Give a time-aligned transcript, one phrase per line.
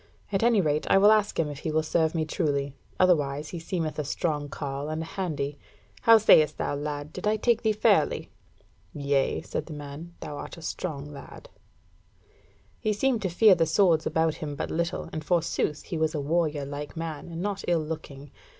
[0.31, 2.73] At any rate, I will ask him if he will serve me truly.
[2.99, 5.59] Otherwise he seemeth a strong carle and a handy.
[6.01, 8.31] How sayest thou, lad, did I take thee fairly?"
[8.95, 11.49] "Yea," said the man, "thou art a strong lad."
[12.79, 16.19] He seemed to fear the swords about him but little, and forsooth he was a
[16.19, 18.31] warrior like man, and not ill looking.